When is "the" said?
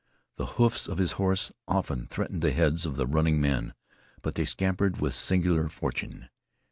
0.37-0.47, 2.41-2.53, 2.95-3.05